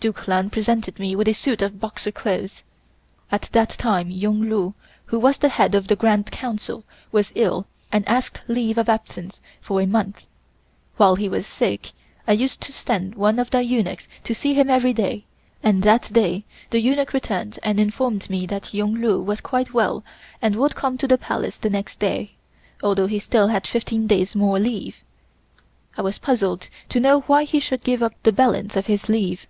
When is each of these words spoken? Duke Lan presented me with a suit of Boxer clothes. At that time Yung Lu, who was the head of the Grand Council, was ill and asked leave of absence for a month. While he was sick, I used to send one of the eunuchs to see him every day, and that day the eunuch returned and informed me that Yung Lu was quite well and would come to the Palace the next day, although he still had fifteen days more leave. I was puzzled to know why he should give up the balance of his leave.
Duke 0.00 0.28
Lan 0.28 0.48
presented 0.48 1.00
me 1.00 1.16
with 1.16 1.26
a 1.26 1.32
suit 1.32 1.60
of 1.60 1.80
Boxer 1.80 2.12
clothes. 2.12 2.62
At 3.32 3.48
that 3.50 3.70
time 3.70 4.08
Yung 4.10 4.42
Lu, 4.42 4.74
who 5.06 5.18
was 5.18 5.38
the 5.38 5.48
head 5.48 5.74
of 5.74 5.88
the 5.88 5.96
Grand 5.96 6.30
Council, 6.30 6.84
was 7.10 7.32
ill 7.34 7.66
and 7.90 8.06
asked 8.08 8.40
leave 8.46 8.78
of 8.78 8.88
absence 8.88 9.40
for 9.60 9.80
a 9.80 9.86
month. 9.86 10.28
While 10.98 11.16
he 11.16 11.28
was 11.28 11.48
sick, 11.48 11.90
I 12.28 12.32
used 12.34 12.60
to 12.60 12.72
send 12.72 13.16
one 13.16 13.40
of 13.40 13.50
the 13.50 13.60
eunuchs 13.60 14.06
to 14.22 14.36
see 14.36 14.54
him 14.54 14.70
every 14.70 14.92
day, 14.92 15.24
and 15.64 15.82
that 15.82 16.08
day 16.12 16.44
the 16.70 16.78
eunuch 16.80 17.12
returned 17.12 17.58
and 17.64 17.80
informed 17.80 18.30
me 18.30 18.46
that 18.46 18.72
Yung 18.72 18.94
Lu 18.94 19.20
was 19.20 19.40
quite 19.40 19.74
well 19.74 20.04
and 20.40 20.54
would 20.54 20.76
come 20.76 20.96
to 20.98 21.08
the 21.08 21.18
Palace 21.18 21.58
the 21.58 21.70
next 21.70 21.98
day, 21.98 22.36
although 22.84 23.08
he 23.08 23.18
still 23.18 23.48
had 23.48 23.66
fifteen 23.66 24.06
days 24.06 24.36
more 24.36 24.60
leave. 24.60 24.98
I 25.96 26.02
was 26.02 26.20
puzzled 26.20 26.68
to 26.90 27.00
know 27.00 27.22
why 27.22 27.42
he 27.42 27.58
should 27.58 27.82
give 27.82 28.00
up 28.00 28.14
the 28.22 28.30
balance 28.30 28.76
of 28.76 28.86
his 28.86 29.08
leave. 29.08 29.48